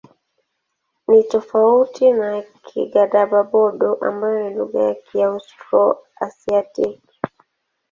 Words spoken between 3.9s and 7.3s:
ambayo ni lugha ya Kiaustro-Asiatiki.